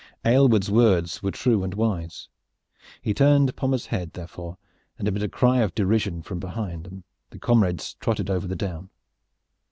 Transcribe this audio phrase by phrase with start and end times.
[0.25, 2.27] Aylward's words were true and wise.
[3.03, 4.57] He turned Pommers' head therefore,
[4.97, 8.89] and amid a cry of derision from behind them the comrades trotted over the down.